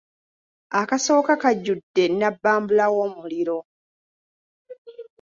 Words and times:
Akasooka 0.81 1.33
kajjudde 1.43 2.03
nnabbambula 2.11 2.85
w'omuliro. 2.95 3.57